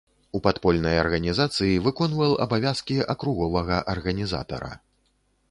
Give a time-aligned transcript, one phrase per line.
[0.37, 4.73] У падпольнай арганізацыі выконваў абавязкі акруговага арганізатара.